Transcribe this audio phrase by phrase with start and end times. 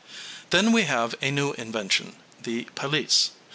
[0.49, 3.33] }]Then we have a new invention, the pelisse.